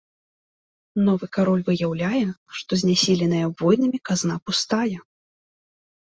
Новы 1.07 1.27
кароль 1.35 1.59
выяўляе, 1.67 2.21
што 2.61 2.71
знясіленая 2.83 3.45
войнамі 3.59 3.99
казна 4.11 4.35
пустая. 4.51 4.97